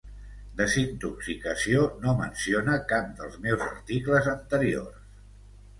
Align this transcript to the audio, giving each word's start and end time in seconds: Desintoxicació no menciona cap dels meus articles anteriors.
Desintoxicació 0.61 1.83
no 2.07 2.15
menciona 2.23 2.81
cap 2.93 3.15
dels 3.21 3.39
meus 3.47 3.69
articles 3.71 4.33
anteriors. 4.35 5.07